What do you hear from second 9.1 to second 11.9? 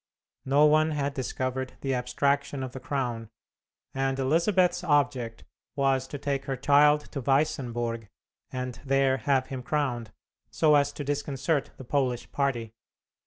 have him crowned, so as to disconcert the